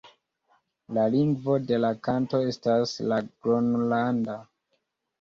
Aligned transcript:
La 0.97 1.03
lingvo 1.17 1.59
de 1.73 1.79
la 1.83 1.93
kanto 2.09 2.41
estas 2.55 2.97
la 3.13 3.23
gronlanda. 3.31 4.43